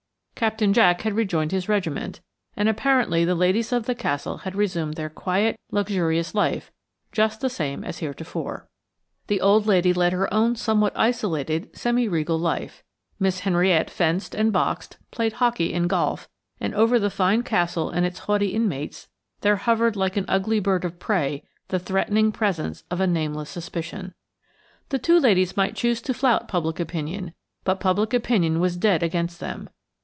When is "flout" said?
26.15-26.47